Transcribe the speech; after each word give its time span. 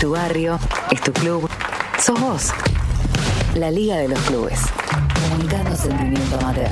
tu 0.00 0.12
barrio, 0.12 0.58
es 0.92 1.00
tu 1.00 1.12
club, 1.12 1.48
sos 1.98 2.20
vos. 2.20 2.52
La 3.56 3.70
Liga 3.70 3.96
de 3.96 4.08
los 4.08 4.20
Clubes. 4.20 4.60
Comunicando 5.28 5.74
sentimiento 5.74 6.36
amateur. 6.36 6.70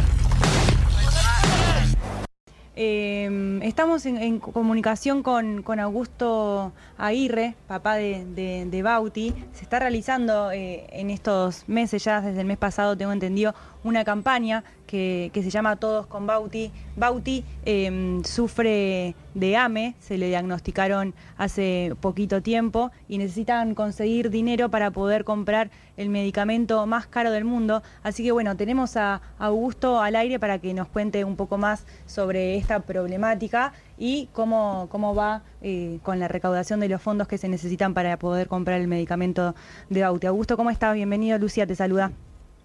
Eh, 2.77 3.59
estamos 3.63 4.07
en, 4.07 4.39
comunicación 4.39 5.23
con, 5.25 5.81
Augusto 5.81 6.73
Aguirre, 6.99 7.57
papá 7.67 7.97
de, 7.97 8.81
Bauti. 8.85 9.35
Se 9.55 9.63
está 9.65 9.81
realizando 9.81 10.53
eh, 10.53 10.87
en 10.91 11.11
estos 11.11 11.69
meses, 11.69 12.05
ya 12.05 12.21
desde 12.21 12.43
el 12.43 12.47
mes 12.47 12.59
pasado 12.59 12.97
tengo 12.97 13.13
entendido, 13.13 13.55
una 13.87 14.05
campaña 14.05 14.65
que, 14.87 15.31
se 15.33 15.51
llama 15.51 15.77
Todos 15.77 16.07
con 16.07 16.27
Bauti. 16.27 16.73
Bauti 16.97 17.45
em, 17.65 18.23
sufre 18.25 19.15
de 19.35 19.57
AME, 19.57 19.95
se 20.01 20.19
le 20.19 20.29
diagnosticaron 20.29 21.15
hace 21.37 21.95
poquito 22.01 22.43
tiempo 22.43 22.91
y 23.09 23.19
necesitan 23.19 23.75
conseguir 23.75 24.31
dinero 24.31 24.71
para 24.71 24.91
poder 24.91 25.25
comprar 25.25 25.71
el 25.97 26.09
medicamento 26.09 26.87
más 26.87 27.07
caro 27.07 27.31
del 27.31 27.45
mundo. 27.45 27.83
Así 28.03 28.25
que 28.25 28.33
bueno, 28.33 28.57
tenemos 28.57 28.97
a 28.97 29.21
Augusto 29.39 30.01
al 30.01 30.17
aire 30.17 30.39
para 30.39 30.59
que 30.59 30.75
nos 30.75 30.89
cuente 30.89 31.25
un 31.25 31.37
poco 31.37 31.59
más 31.59 31.87
sobre 32.07 32.57
esta 32.57 32.81
problemática 32.81 33.73
y 33.99 34.29
cómo, 34.33 34.89
cómo 34.91 35.15
va 35.15 35.43
eh, 35.63 35.99
con 36.03 36.19
la 36.19 36.29
recaudación 36.29 36.81
de 36.81 36.89
los 36.89 37.01
fondos 37.03 37.29
que 37.29 37.39
se 37.39 37.49
necesitan 37.49 37.95
para 37.95 38.19
poder 38.19 38.49
comprar 38.49 38.81
el 38.81 38.89
medicamento 38.89 39.55
de 39.91 40.03
Bauti. 40.03 40.27
Augusto, 40.27 40.57
¿cómo 40.57 40.71
estás? 40.71 40.95
Bienvenido, 40.95 41.39
Lucía, 41.39 41.67
te 41.67 41.75
saluda. 41.75 42.13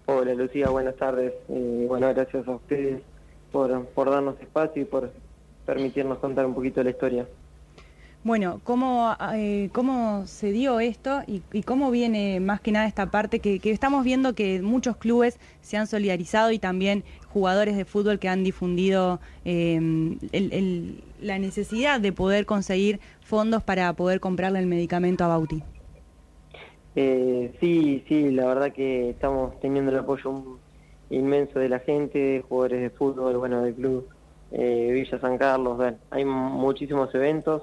Hola 0.06 0.34
Lucía, 0.34 0.68
buenas 0.68 0.96
tardes. 0.96 1.32
y 1.48 1.86
bueno, 1.86 2.08
gracias 2.08 2.46
a 2.48 2.52
ustedes 2.52 3.02
por, 3.52 3.86
por 3.86 4.10
darnos 4.10 4.40
espacio 4.40 4.82
y 4.82 4.84
por 4.84 5.12
permitirnos 5.64 6.18
contar 6.18 6.46
un 6.46 6.54
poquito 6.54 6.82
la 6.82 6.90
historia. 6.90 7.26
Bueno, 8.24 8.60
¿cómo, 8.62 9.16
eh, 9.34 9.68
cómo 9.72 10.28
se 10.28 10.52
dio 10.52 10.78
esto 10.78 11.22
y, 11.26 11.62
cómo 11.62 11.90
viene 11.90 12.38
más 12.38 12.60
que 12.60 12.70
nada 12.70 12.86
esta 12.86 13.10
parte 13.10 13.40
que, 13.40 13.60
estamos 13.64 14.04
viendo 14.04 14.34
que 14.34 14.62
muchos 14.62 14.96
clubes 14.96 15.40
se 15.60 15.76
han 15.76 15.88
solidarizado 15.88 16.52
y 16.52 16.60
también 16.60 17.02
jugadores 17.30 17.76
de 17.76 17.84
fútbol 17.84 18.20
que 18.20 18.28
han 18.28 18.44
difundido 18.44 19.18
em, 19.44 20.18
la 21.20 21.40
necesidad 21.40 22.00
de 22.00 22.12
poder 22.12 22.46
conseguir 22.46 23.00
fondos 23.22 23.64
para 23.64 23.92
poder 23.94 24.20
comprarle 24.20 24.60
el 24.60 24.66
medicamento 24.66 25.24
a 25.24 25.28
Bauti? 25.28 25.64
Eh, 26.94 27.54
sí, 27.60 28.04
sí, 28.06 28.30
la 28.30 28.46
verdad 28.46 28.72
que 28.72 29.10
estamos 29.10 29.58
teniendo 29.60 29.90
el 29.90 29.98
apoyo 29.98 30.58
inmenso 31.08 31.58
de 31.58 31.68
la 31.68 31.78
gente, 31.78 32.44
jugadores 32.48 32.82
de 32.82 32.90
fútbol, 32.90 33.38
bueno, 33.38 33.62
del 33.62 33.74
club 33.74 34.08
eh, 34.50 34.90
Villa 34.92 35.18
San 35.18 35.38
Carlos, 35.38 35.80
hay 36.10 36.24
muchísimos 36.24 37.14
eventos, 37.14 37.62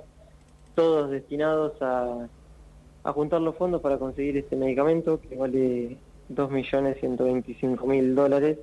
todos 0.74 1.12
destinados 1.12 1.74
a, 1.82 2.28
juntar 3.14 3.42
los 3.42 3.56
fondos 3.56 3.82
para 3.82 3.98
conseguir 3.98 4.38
este 4.38 4.56
medicamento 4.56 5.20
que 5.20 5.36
vale 5.36 5.98
2.125.000 6.32 8.14
dólares 8.14 8.60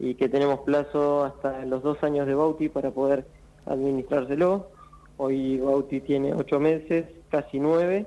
y 0.00 0.14
que 0.14 0.28
tenemos 0.28 0.60
plazo 0.60 1.24
hasta 1.24 1.64
los 1.64 1.82
dos 1.84 2.02
años 2.02 2.26
de 2.26 2.34
Bauti 2.34 2.68
para 2.68 2.90
poder 2.90 3.24
administrárselo. 3.66 4.68
Hoy 5.16 5.58
Bauti 5.58 6.00
tiene 6.00 6.34
ocho 6.34 6.58
meses, 6.58 7.06
casi 7.30 7.60
nueve 7.60 8.06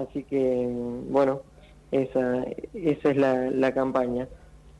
Así 0.00 0.24
que, 0.24 0.66
bueno, 1.08 1.42
esa, 1.90 2.44
esa 2.74 3.10
es 3.10 3.16
la, 3.16 3.72
campaña. 3.72 4.28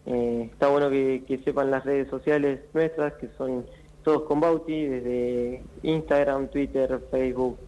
Eh, 0.07 0.49
está 0.53 0.69
bueno 0.69 0.89
que, 0.91 1.41
sepan 1.45 1.71
las 1.71 1.85
redes 1.85 2.09
sociales 2.09 2.61
nuestras, 2.73 3.15
que 3.15 3.29
son 3.37 3.67
todos 4.03 4.23
con 4.23 4.41
Bauti, 4.41 4.87
desde 4.87 5.63
Instagram, 5.83 6.49
Twitter, 6.49 7.01
Facebook. 7.11 7.59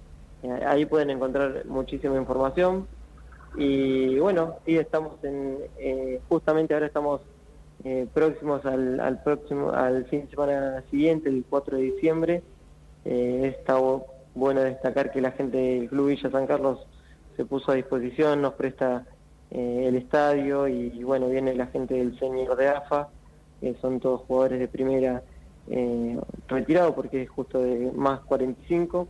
Eh, 0.42 0.60
ahí 0.66 0.86
pueden 0.86 1.10
encontrar 1.10 1.64
muchísima 1.66 2.16
información. 2.16 2.86
Y 3.56 4.18
bueno, 4.18 4.56
sí, 4.64 4.78
estamos 4.78 5.22
en, 5.22 5.58
eh, 5.78 6.20
justamente 6.28 6.74
ahora 6.74 6.86
estamos 6.86 7.20
próximos 8.14 8.64
al, 8.64 9.00
al, 9.00 9.20
próximo, 9.24 9.72
al 9.72 10.04
fin 10.04 10.20
de 10.20 10.28
semana 10.28 10.84
siguiente, 10.88 11.28
el 11.28 11.44
4 11.50 11.78
de 11.78 11.82
diciembre. 11.82 12.42
está 13.04 13.76
bueno 14.36 14.60
destacar 14.60 15.10
que 15.10 15.20
la 15.20 15.32
gente 15.32 15.56
del 15.56 15.88
Club 15.88 16.10
Villa 16.10 16.30
San 16.30 16.46
Carlos 16.46 16.86
se 17.36 17.44
puso 17.44 17.72
a 17.72 17.74
disposición, 17.74 18.42
nos 18.42 18.54
presta 18.54 19.04
eh, 19.50 19.84
el 19.86 19.96
estadio 19.96 20.68
y, 20.68 21.02
bueno, 21.02 21.28
viene 21.28 21.54
la 21.54 21.66
gente 21.66 21.94
del 21.94 22.18
señor 22.18 22.56
de 22.56 22.68
AFA, 22.68 23.08
que 23.60 23.74
son 23.80 24.00
todos 24.00 24.22
jugadores 24.22 24.58
de 24.58 24.68
primera 24.68 25.22
eh, 25.68 26.18
retirados 26.48 26.94
porque 26.94 27.22
es 27.22 27.30
justo 27.30 27.60
de 27.60 27.92
más 27.92 28.20
45 28.20 29.06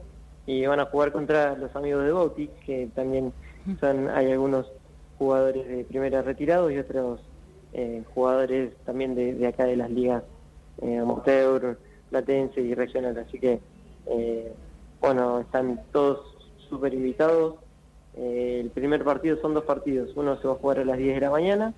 y 0.47 0.67
van 0.67 0.81
a 0.81 0.87
jugar 0.87 1.13
contra 1.13 1.57
los 1.57 1.75
amigos 1.77 2.05
de 2.05 2.13
Bauti, 2.13 2.51
que 2.67 2.89
también 2.95 3.33
son, 3.81 4.11
hay 4.11 4.33
algunos 4.33 4.71
jugadores 5.19 5.67
de 5.69 5.85
primera 5.85 6.23
retirados 6.23 6.73
y 6.73 6.79
otros 6.79 7.21
eh, 7.73 8.03
jugadores 8.13 8.75
también 8.85 9.15
de, 9.15 9.47
acá 9.47 9.65
de 9.65 9.77
las 9.77 9.91
ligas 9.91 10.25
eh, 10.83 10.99
amateur, 10.99 11.79
platense 12.11 12.61
y 12.61 12.75
regional, 12.75 13.17
así 13.19 13.39
que 13.39 13.61
bueno, 15.01 15.41
están 15.41 15.81
todos 15.93 16.21
súper 16.69 16.95
invitados 16.95 17.55
eh, 18.17 18.61
el 18.63 18.71
primer 18.71 19.05
partido 19.05 19.41
son 19.41 19.55
dos 19.55 19.65
partidos, 19.65 20.11
uno 20.17 20.39
se 20.41 20.47
va 20.47 20.55
a 20.55 20.57
jugar 20.57 20.81
a 20.81 20.85
las 20.85 20.99
10 20.99 21.15
de 21.15 21.21
la 21.21 21.31
mañana 21.31 21.75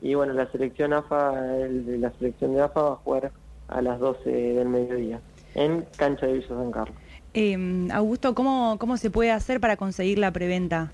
y 0.00 0.14
bueno, 0.14 0.32
la 0.32 0.50
selección 0.50 0.92
AFA, 0.92 1.56
el 1.58 2.00
la 2.00 2.12
selección 2.18 2.54
de 2.54 2.62
AFA 2.62 2.82
va 2.82 2.92
a 2.92 2.96
jugar 2.96 3.32
a 3.68 3.82
las 3.82 3.98
12 3.98 4.30
del 4.30 4.68
mediodía 4.68 5.20
en 5.54 5.84
cancha 5.96 6.26
de 6.26 6.34
Villa 6.34 6.48
San 6.48 6.70
Carlos. 6.70 6.96
Eh, 7.34 7.88
Augusto, 7.92 8.34
¿cómo, 8.34 8.76
¿cómo 8.78 8.96
se 8.96 9.10
puede 9.10 9.30
hacer 9.30 9.60
para 9.60 9.76
conseguir 9.76 10.18
la 10.18 10.32
preventa? 10.32 10.90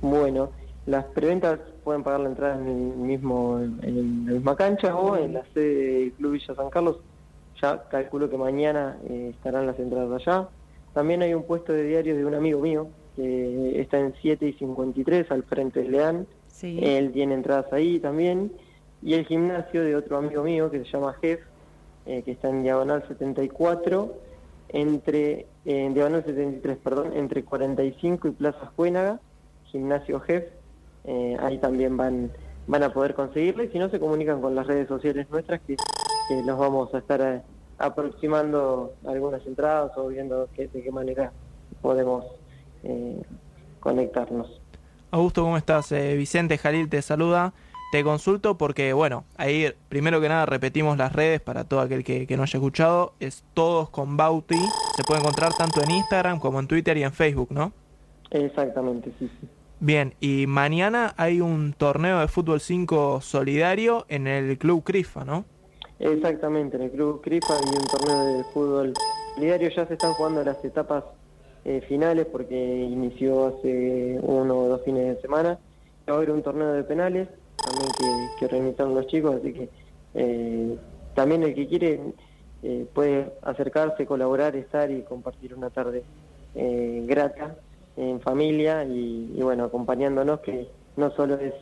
Bueno, 0.00 0.50
las 0.86 1.04
preventas 1.06 1.60
pueden 1.82 2.02
pagar 2.02 2.20
la 2.20 2.28
entrada 2.28 2.60
en, 2.60 2.66
el 2.66 2.96
mismo, 2.96 3.58
en 3.60 4.26
la 4.26 4.32
misma 4.32 4.56
cancha 4.56 4.94
o 4.94 5.16
en 5.16 5.34
la 5.34 5.44
sede 5.54 5.98
del 5.98 6.12
Club 6.12 6.32
Villa 6.32 6.54
San 6.54 6.70
Carlos. 6.70 6.98
Ya 7.62 7.88
calculo 7.88 8.28
que 8.28 8.36
mañana 8.36 8.98
eh, 9.08 9.30
estarán 9.34 9.66
las 9.66 9.78
entradas 9.78 10.20
allá. 10.20 10.48
También 10.92 11.22
hay 11.22 11.32
un 11.34 11.44
puesto 11.44 11.72
de 11.72 11.84
diario 11.84 12.16
de 12.16 12.24
un 12.24 12.34
amigo 12.34 12.60
mío 12.60 12.88
que 13.16 13.80
está 13.80 13.98
en 13.98 14.14
7 14.20 14.46
y 14.46 14.52
53 14.54 15.30
al 15.30 15.42
frente 15.44 15.82
de 15.82 15.88
Leán. 15.88 16.26
Él 16.62 17.12
tiene 17.12 17.34
entradas 17.34 17.72
ahí 17.72 17.98
también. 17.98 18.52
Y 19.02 19.14
el 19.14 19.26
gimnasio 19.26 19.84
de 19.84 19.96
otro 19.96 20.16
amigo 20.16 20.42
mío 20.42 20.70
que 20.70 20.78
se 20.78 20.84
llama 20.86 21.14
Jef, 21.20 21.40
eh, 22.06 22.22
que 22.22 22.32
está 22.32 22.48
en 22.48 22.62
diagonal 22.62 23.04
74, 23.06 24.14
entre, 24.70 25.46
en 25.64 25.94
diagonal 25.94 26.24
73, 26.24 26.78
perdón, 26.78 27.12
entre 27.14 27.44
45 27.44 28.28
y 28.28 28.30
Plaza 28.32 28.72
Juénaga, 28.76 29.20
gimnasio 29.66 30.20
Jef. 30.20 30.44
Eh, 31.04 31.36
ahí 31.40 31.58
también 31.58 31.96
van, 31.98 32.30
van 32.66 32.82
a 32.82 32.92
poder 32.92 33.14
conseguirlo 33.14 33.62
y 33.62 33.68
si 33.68 33.78
no 33.78 33.90
se 33.90 34.00
comunican 34.00 34.40
con 34.40 34.54
las 34.54 34.66
redes 34.66 34.88
sociales 34.88 35.28
nuestras 35.30 35.60
que, 35.60 35.76
que 35.76 36.42
los 36.46 36.58
vamos 36.58 36.94
a 36.94 36.98
estar 36.98 37.20
eh, 37.20 37.42
aproximando 37.78 38.94
algunas 39.06 39.46
entradas 39.46 39.92
o 39.96 40.08
viendo 40.08 40.48
de 40.56 40.68
qué 40.68 40.90
manera 40.90 41.30
podemos 41.82 42.24
eh, 42.84 43.22
conectarnos. 43.80 44.60
Augusto, 45.10 45.42
¿cómo 45.42 45.56
estás? 45.56 45.92
Eh, 45.92 46.16
Vicente 46.16 46.58
Jalil 46.58 46.88
te 46.88 47.00
saluda. 47.02 47.52
Te 47.92 48.02
consulto 48.02 48.58
porque, 48.58 48.92
bueno, 48.92 49.24
ahí 49.36 49.72
primero 49.88 50.20
que 50.20 50.28
nada 50.28 50.46
repetimos 50.46 50.98
las 50.98 51.12
redes 51.12 51.40
para 51.40 51.62
todo 51.62 51.78
aquel 51.80 52.02
que, 52.02 52.26
no 52.36 52.42
haya 52.42 52.58
escuchado. 52.58 53.12
Es 53.20 53.44
todos 53.54 53.90
con 53.90 54.16
Bauti. 54.16 54.58
Se 54.96 55.04
puede 55.04 55.20
encontrar 55.20 55.52
tanto 55.54 55.80
en 55.80 55.92
Instagram 55.92 56.40
como 56.40 56.58
en 56.58 56.66
Twitter 56.66 56.96
y 56.96 57.04
en 57.04 57.12
Facebook, 57.12 57.52
¿no? 57.52 57.72
Exactamente, 58.32 59.12
sí, 59.20 59.30
sí. 59.40 59.48
Bien, 59.78 60.14
y 60.18 60.48
mañana 60.48 61.14
hay 61.16 61.40
un 61.40 61.72
torneo 61.72 62.18
de 62.18 62.26
fútbol 62.26 62.60
5 62.60 63.20
solidario 63.20 64.06
en 64.08 64.26
el 64.26 64.58
Club 64.58 64.82
Crifa, 64.82 65.24
¿no? 65.24 65.44
Exactamente, 66.00 66.76
en 66.76 66.82
el 66.82 66.90
Club 66.90 67.20
Crifa 67.22 67.54
hay 67.54 67.76
un 67.76 67.86
torneo 67.86 68.38
de 68.38 68.44
fútbol 68.52 68.94
solidario. 69.36 69.68
Ya 69.68 69.86
se 69.86 69.92
están 69.92 70.14
jugando 70.14 70.42
las 70.42 70.64
etapas 70.64 71.04
eh, 71.66 71.80
finales 71.88 72.26
porque 72.26 72.54
inició 72.54 73.46
hace 73.46 74.18
uno 74.20 74.58
o 74.58 74.68
dos 74.68 74.82
fines 74.82 75.16
de 75.16 75.22
semana. 75.22 75.58
Va 76.06 76.16
a 76.16 76.18
un 76.18 76.42
torneo 76.42 76.72
de 76.74 76.84
penales 76.84 77.26
también 77.56 77.90
que, 77.98 78.28
que 78.38 78.44
organizaron 78.44 78.94
los 78.94 79.06
chicos, 79.06 79.36
así 79.36 79.54
que 79.54 79.70
eh, 80.14 80.76
también 81.14 81.42
el 81.42 81.54
que 81.54 81.66
quiere 81.66 82.00
eh, 82.62 82.86
puede 82.92 83.32
acercarse, 83.40 84.04
colaborar, 84.04 84.54
estar 84.56 84.90
y 84.90 85.02
compartir 85.02 85.54
una 85.54 85.70
tarde 85.70 86.04
grata 86.54 87.56
en 87.96 88.20
familia 88.20 88.84
y, 88.84 89.40
bueno, 89.42 89.64
acompañándonos 89.64 90.38
que 90.40 90.68
no 90.96 91.10
solo 91.12 91.36
es 91.38 91.54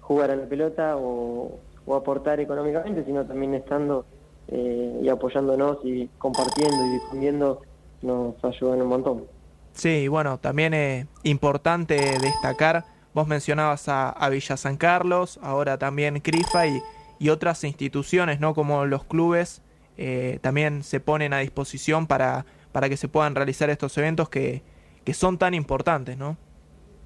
jugar 0.00 0.32
a 0.32 0.36
la 0.36 0.46
pelota 0.46 0.96
o, 0.96 1.58
o, 1.86 1.94
aportar 1.94 2.40
económicamente, 2.40 3.04
sino 3.04 3.24
también 3.24 3.54
estando 3.54 4.04
y 4.48 5.08
apoyándonos 5.08 5.78
y 5.84 6.08
compartiendo 6.18 6.76
y 6.86 6.90
difundiendo 6.94 7.60
nos 8.02 8.42
ayudan 8.44 8.82
un 8.82 8.88
montón. 8.88 9.24
Sí, 9.72 10.08
bueno, 10.08 10.38
también 10.38 10.74
es 10.74 11.06
importante 11.22 11.96
destacar, 12.20 12.84
vos 13.14 13.26
mencionabas 13.26 13.88
a, 13.88 14.28
Villa 14.30 14.56
San 14.56 14.76
Carlos, 14.76 15.38
ahora 15.42 15.78
también 15.78 16.20
CRIFA 16.20 16.66
y, 16.66 17.28
otras 17.28 17.64
instituciones, 17.64 18.40
¿no? 18.40 18.54
Como 18.54 18.86
los 18.86 19.04
clubes, 19.04 19.62
eh, 19.98 20.38
también 20.40 20.82
se 20.82 21.00
ponen 21.00 21.34
a 21.34 21.38
disposición 21.38 22.06
para, 22.06 22.46
para 22.72 22.88
que 22.88 22.96
se 22.96 23.08
puedan 23.08 23.34
realizar 23.34 23.68
estos 23.68 23.96
eventos 23.98 24.30
que, 24.30 24.62
que 25.04 25.12
son 25.12 25.36
tan 25.36 25.52
importantes, 25.52 26.16
¿no? 26.16 26.38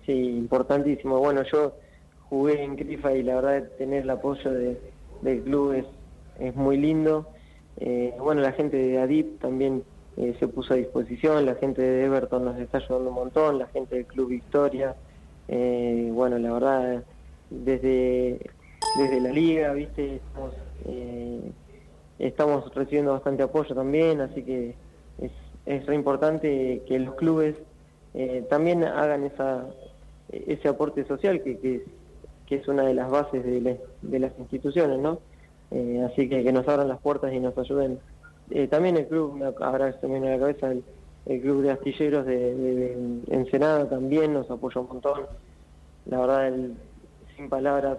Sí, 0.06 0.12
importantísimo. 0.12 1.19
Bueno, 1.19 1.43
yo 1.50 1.75
jugué 2.29 2.62
en 2.62 2.76
Crifa 2.76 3.12
y 3.12 3.23
la 3.23 3.37
verdad 3.37 3.69
tener 3.79 4.02
el 4.02 4.11
apoyo 4.11 4.50
de, 4.52 4.81
del 5.23 5.43
club 5.43 5.73
es, 5.73 5.85
es 6.38 6.55
muy 6.55 6.76
lindo. 6.76 7.26
Eh, 7.79 8.14
bueno, 8.19 8.41
la 8.41 8.52
gente 8.52 8.76
de 8.76 9.00
Adip 9.00 9.41
también 9.41 9.82
eh, 10.16 10.34
se 10.38 10.49
puso 10.49 10.75
a 10.75 10.76
disposición, 10.76 11.44
la 11.44 11.55
gente 11.56 11.82
de 11.82 12.05
Everton 12.05 12.44
nos 12.44 12.58
está 12.58 12.78
ayudando 12.78 13.08
un 13.11 13.14
montón, 13.14 13.58
la 13.58 13.66
gente 13.69 13.96
del 13.96 14.06
Club 14.06 14.28
Victoria. 14.28 14.94
Eh, 15.49 16.11
bueno, 16.12 16.38
la 16.38 16.52
verdad, 16.52 17.05
desde, 17.50 18.40
desde 18.96 19.20
la 19.20 19.31
liga, 19.31 19.72
viste, 19.72 20.16
estamos, 20.16 20.55
estamos 22.19 22.75
recibiendo 22.75 23.12
bastante 23.12 23.43
apoyo 23.43 23.75
también, 23.75 24.20
así 24.20 24.43
que 24.43 24.75
es, 25.20 25.32
es 25.66 25.87
re 25.87 25.94
importante 25.94 26.82
que 26.87 26.99
los 26.99 27.14
clubes 27.17 27.56
también 28.49 28.84
hagan 28.84 29.25
esa, 29.25 29.67
ese 30.31 30.69
aporte 30.69 31.05
social 31.05 31.43
que, 31.43 31.58
que, 31.58 31.84
es 32.55 32.69
una 32.69 32.84
de 32.84 32.94
las 32.94 33.10
bases 33.10 33.44
de, 33.44 33.81
de 34.02 34.19
las 34.20 34.32
instituciones, 34.38 35.00
¿no? 35.00 35.19
Eh, 35.70 36.06
así 36.08 36.28
que 36.28 36.44
que 36.44 36.52
nos 36.52 36.69
abran 36.69 36.88
las 36.88 37.00
puertas 37.00 37.32
y 37.32 37.40
nos 37.40 37.56
ayuden. 37.58 37.99
Eh, 38.50 38.69
también 38.69 38.96
el 38.96 39.06
club, 39.06 39.43
ahora 39.61 39.87
a 39.87 40.06
la 40.06 40.38
cabeza, 40.38 40.73
el, 41.26 41.41
club 41.41 41.62
de 41.62 41.70
astilleros 41.70 42.26
de, 42.26 43.20
Ensenada 43.29 43.88
también 43.88 44.35
nos 44.35 44.50
apoya 44.50 44.81
un 44.81 44.88
montón. 44.88 45.23
La 46.06 46.20
verdad, 46.20 46.52
sin 47.37 47.49
palabras, 47.49 47.99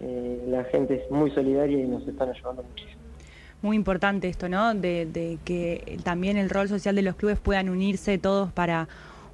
eh, 0.00 0.44
la 0.48 0.64
gente 0.64 0.94
es 1.04 1.10
muy 1.10 1.30
solidaria 1.30 1.78
y 1.78 1.86
nos 1.86 2.06
están 2.08 2.30
ayudando 2.30 2.62
muchísimo. 2.62 2.98
Muy 3.60 3.76
importante 3.76 4.28
esto, 4.28 4.48
¿no? 4.48 4.72
De, 4.74 5.04
de 5.04 5.38
que 5.44 5.98
también 6.04 6.36
el 6.36 6.48
rol 6.48 6.68
social 6.68 6.94
de 6.94 7.02
los 7.02 7.16
clubes 7.16 7.38
puedan 7.38 7.68
unirse 7.68 8.16
todos 8.16 8.52
para 8.52 8.88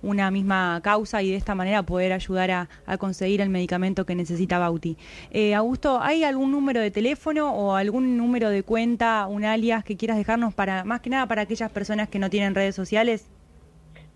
una 0.05 0.31
misma 0.31 0.81
causa 0.83 1.23
y 1.23 1.31
de 1.31 1.37
esta 1.37 1.55
manera 1.55 1.83
poder 1.83 2.13
ayudar 2.13 2.51
a, 2.51 2.69
conseguir 2.99 3.41
el 3.41 3.49
medicamento 3.49 4.05
que 4.07 4.15
necesita 4.15 4.59
Bauti. 4.59 4.97
Eh, 5.31 5.55
Augusto, 5.55 5.99
¿hay 6.01 6.25
algún 6.25 6.53
número 6.53 6.81
de 6.81 6.91
teléfono 6.91 7.53
o 7.53 7.75
algún 7.75 8.17
número 8.17 8.49
de 8.51 8.63
cuenta, 8.63 9.27
un 9.27 9.45
alias 9.45 9.85
que 9.85 9.97
quieras 9.97 10.17
dejarnos 10.17 10.55
para, 10.55 10.85
más 10.85 11.01
que 11.01 11.11
nada 11.11 11.27
para 11.27 11.43
aquellas 11.43 11.73
personas 11.73 12.09
que 12.09 12.19
no 12.19 12.31
tienen 12.31 12.55
redes 12.55 12.75
sociales? 12.75 13.29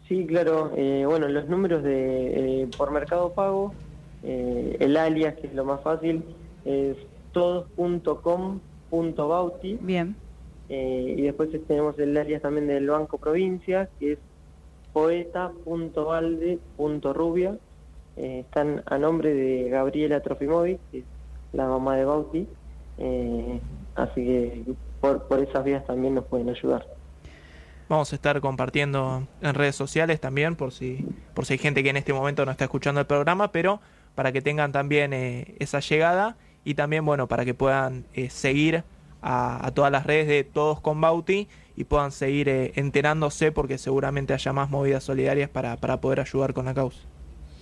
Sí, 0.06 0.26
claro. 0.26 0.72
Eh, 0.76 1.04
bueno, 1.06 1.28
los 1.28 1.48
números 1.48 1.82
de 1.82 2.62
eh, 2.62 2.68
por 2.76 2.90
Mercado 2.90 3.32
Pago, 3.32 3.72
el 4.22 4.96
alias, 4.96 5.36
que 5.36 5.46
es 5.48 5.54
lo 5.54 5.64
más 5.64 5.80
fácil, 5.82 6.22
es 6.64 6.96
todos.com.bauti. 7.32 9.78
Bien. 9.80 10.16
y 10.68 11.22
después 11.22 11.50
tenemos 11.66 11.98
el 11.98 12.16
alias 12.16 12.42
también 12.42 12.66
del 12.66 12.88
Banco 12.88 13.18
Provincia, 13.18 13.88
que 13.98 14.12
es 14.12 14.18
poeta.valde.rubia. 14.98 17.56
Eh, 18.16 18.40
están 18.40 18.82
a 18.86 18.98
nombre 18.98 19.32
de 19.32 19.68
Gabriela 19.68 20.20
Trofimovic, 20.20 20.80
que 20.90 20.98
es 20.98 21.04
la 21.52 21.68
mamá 21.68 21.94
de 21.94 22.04
Bauti. 22.04 22.48
Eh, 22.98 23.60
así 23.94 24.24
que 24.24 24.64
por, 25.00 25.28
por 25.28 25.38
esas 25.38 25.62
vías 25.62 25.86
también 25.86 26.16
nos 26.16 26.24
pueden 26.24 26.48
ayudar. 26.48 26.84
Vamos 27.88 28.12
a 28.12 28.16
estar 28.16 28.40
compartiendo 28.40 29.22
en 29.40 29.54
redes 29.54 29.76
sociales 29.76 30.20
también, 30.20 30.56
por 30.56 30.72
si, 30.72 31.06
por 31.32 31.46
si 31.46 31.52
hay 31.52 31.58
gente 31.58 31.84
que 31.84 31.90
en 31.90 31.96
este 31.96 32.12
momento 32.12 32.44
no 32.44 32.50
está 32.50 32.64
escuchando 32.64 33.00
el 33.00 33.06
programa, 33.06 33.52
pero 33.52 33.78
para 34.16 34.32
que 34.32 34.42
tengan 34.42 34.72
también 34.72 35.12
eh, 35.12 35.54
esa 35.60 35.78
llegada 35.78 36.36
y 36.64 36.74
también, 36.74 37.04
bueno, 37.04 37.28
para 37.28 37.44
que 37.44 37.54
puedan 37.54 38.04
seguir 38.30 38.82
a, 39.22 39.64
a, 39.64 39.70
todas 39.70 39.92
las 39.92 40.04
redes 40.04 40.26
de 40.26 40.42
Todos 40.42 40.80
con 40.80 41.00
Bauti 41.00 41.46
y 41.78 41.84
puedan 41.84 42.10
seguir 42.10 42.48
eh, 42.48 42.72
enterándose 42.74 43.52
porque 43.52 43.78
seguramente 43.78 44.34
haya 44.34 44.52
más 44.52 44.68
movidas 44.68 45.04
solidarias 45.04 45.48
para, 45.48 45.76
para 45.76 46.00
poder 46.00 46.18
ayudar 46.18 46.52
con 46.52 46.64
la 46.64 46.74
causa. 46.74 46.98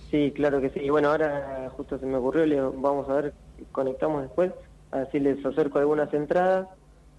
Sí, 0.09 0.33
claro 0.35 0.59
que 0.59 0.71
sí. 0.71 0.79
Y 0.79 0.89
bueno, 0.89 1.11
ahora 1.11 1.71
justo 1.77 1.99
se 1.99 2.05
me 2.07 2.17
ocurrió, 2.17 2.43
le 2.47 2.59
vamos 2.59 3.07
a 3.09 3.13
ver, 3.13 3.33
conectamos 3.71 4.23
después, 4.23 4.51
a 4.89 4.97
ver 4.97 5.11
si 5.11 5.19
les 5.19 5.45
acerco 5.45 5.77
algunas 5.77 6.11
entradas 6.15 6.67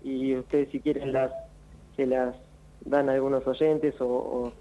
y 0.03 0.35
ustedes 0.35 0.71
si 0.73 0.81
quieren 0.81 1.13
las 1.13 1.31
se 1.95 2.05
las 2.05 2.35
dan 2.81 3.09
a 3.09 3.13
algunos 3.13 3.47
oyentes 3.47 3.95
o, 4.01 4.53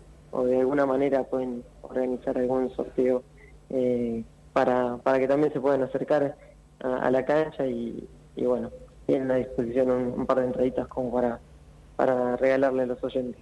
de 0.46 0.60
alguna 0.60 0.86
manera 0.86 1.24
pueden 1.24 1.64
organizar 1.82 2.38
algún 2.38 2.70
sorteo 2.76 3.24
eh, 3.72 4.24
para, 4.54 4.98
para 4.98 5.18
que 5.18 5.28
también 5.28 5.52
se 5.54 5.60
puedan 5.60 5.82
acercar 5.82 6.36
a, 6.82 7.10
la 7.10 7.26
cancha 7.26 7.66
y, 7.66 8.08
y, 8.36 8.46
bueno, 8.46 8.70
tienen 9.08 9.32
a 9.32 9.36
disposición 9.38 9.90
un 9.90 10.26
par 10.28 10.42
de 10.42 10.46
entraditas 10.46 10.88
como 10.88 11.12
para 11.12 11.40
para 11.98 12.38
regalarle 12.38 12.84
a 12.84 12.86
los 12.86 13.04
oyentes. 13.04 13.42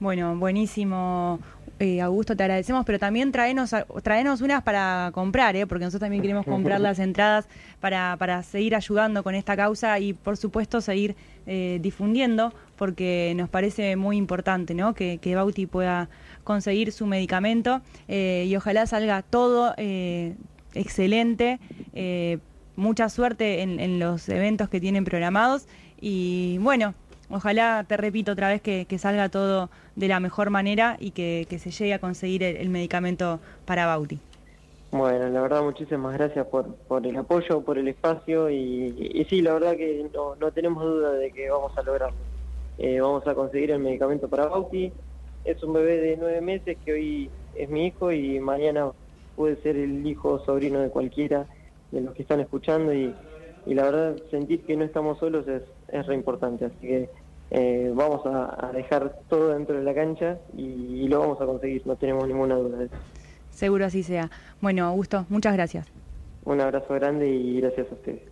Bueno, 0.00 0.36
buenísimo, 0.36 1.40
eh, 1.80 2.00
Augusto, 2.00 2.36
te 2.36 2.44
agradecemos, 2.44 2.84
pero 2.84 3.00
también 3.00 3.32
traenos, 3.32 3.74
traenos 4.02 4.40
unas 4.42 4.62
para 4.62 5.10
comprar, 5.12 5.56
¿eh? 5.56 5.66
porque 5.66 5.84
nosotros 5.84 6.06
también 6.06 6.22
queremos 6.22 6.44
comprar 6.44 6.80
las 6.80 6.98
entradas 7.00 7.48
para, 7.80 8.16
para 8.16 8.44
seguir 8.44 8.76
ayudando 8.76 9.24
con 9.24 9.34
esta 9.34 9.56
causa 9.56 9.98
y, 9.98 10.12
por 10.12 10.36
supuesto, 10.36 10.80
seguir 10.80 11.16
eh, 11.46 11.78
difundiendo, 11.80 12.52
porque 12.76 13.32
nos 13.36 13.48
parece 13.48 13.96
muy 13.96 14.16
importante 14.16 14.72
¿no? 14.74 14.94
que, 14.94 15.18
que 15.18 15.34
Bauti 15.34 15.66
pueda 15.66 16.08
conseguir 16.44 16.92
su 16.92 17.06
medicamento 17.06 17.80
eh, 18.06 18.44
y 18.48 18.54
ojalá 18.54 18.86
salga 18.86 19.22
todo 19.22 19.74
excelente. 20.74 21.58
mucha 22.76 23.08
suerte 23.08 23.62
en, 23.62 23.80
en 23.80 23.98
los 23.98 24.28
eventos 24.28 24.68
que 24.68 24.80
tienen 24.80 25.04
programados 25.04 25.66
y, 26.00 26.58
bueno, 26.60 26.94
Ojalá, 27.30 27.84
te 27.86 27.96
repito 27.98 28.32
otra 28.32 28.48
vez, 28.48 28.62
que, 28.62 28.86
salga 28.98 29.28
todo 29.28 29.68
de 29.96 30.08
la 30.08 30.18
mejor 30.18 30.48
manera 30.48 30.96
y 30.98 31.10
que, 31.10 31.46
se 31.58 31.70
llegue 31.70 31.94
a 31.94 31.98
conseguir 31.98 32.42
el, 32.42 32.68
medicamento 32.70 33.38
para 33.66 33.86
Bauti. 33.86 34.18
Bueno, 34.90 35.28
la 35.28 35.42
verdad 35.42 35.62
muchísimas 35.62 36.14
gracias 36.14 36.46
por, 36.46 36.74
por 36.74 37.06
el 37.06 37.14
apoyo, 37.16 37.60
por 37.60 37.76
el 37.76 37.88
espacio 37.88 38.48
y, 38.48 39.26
sí, 39.28 39.42
la 39.42 39.52
verdad 39.52 39.76
que 39.76 40.08
no, 40.14 40.36
no, 40.36 40.50
tenemos 40.52 40.82
duda 40.82 41.12
de 41.12 41.30
que 41.30 41.50
vamos 41.50 41.76
a 41.76 41.82
lograrlo. 41.82 42.16
Eh, 42.78 42.98
vamos 43.00 43.26
a 43.26 43.34
conseguir 43.34 43.72
el 43.72 43.80
medicamento 43.80 44.28
para 44.28 44.46
Bauti. 44.46 44.90
Es 45.44 45.62
un 45.62 45.74
bebé 45.74 45.98
de 45.98 46.16
nueve 46.16 46.40
meses 46.40 46.78
que 46.84 46.92
hoy 46.92 47.30
es 47.54 47.68
mi 47.68 47.88
hijo 47.88 48.10
y 48.10 48.40
mañana 48.40 48.90
puede 49.36 49.56
ser 49.62 49.76
el 49.76 50.06
hijo 50.06 50.30
o 50.30 50.44
sobrino 50.44 50.80
de 50.80 50.88
cualquiera 50.88 51.46
de 51.90 52.00
los 52.00 52.14
que 52.14 52.22
están 52.22 52.40
escuchando 52.40 52.94
y, 52.94 53.14
y 53.66 53.74
la 53.74 53.84
verdad 53.84 54.16
sentir 54.30 54.64
que 54.64 54.76
no 54.76 54.84
estamos 54.84 55.18
solos 55.18 55.46
es, 55.48 55.62
es 55.88 56.06
re 56.06 56.14
importante, 56.14 56.66
así 56.66 56.76
que 56.80 57.10
eh, 57.50 57.90
vamos 57.94 58.20
a, 58.26 58.70
dejar 58.72 59.20
todo 59.28 59.54
dentro 59.54 59.76
de 59.76 59.82
la 59.82 59.94
cancha 59.94 60.38
y, 60.56 61.08
lo 61.08 61.20
vamos 61.20 61.40
a 61.40 61.46
conseguir, 61.46 61.86
no 61.86 61.96
tenemos 61.96 62.26
ninguna 62.28 62.56
duda 62.56 62.78
de 62.78 62.84
eso. 62.86 62.96
Seguro 63.50 63.86
así 63.86 64.02
sea. 64.02 64.30
Bueno, 64.60 64.84
Augusto, 64.86 65.26
muchas 65.28 65.54
gracias. 65.54 65.90
Un 66.44 66.60
abrazo 66.60 66.94
grande 66.94 67.28
y 67.28 67.60
gracias 67.60 67.90
a 67.90 67.94
ustedes. 67.94 68.22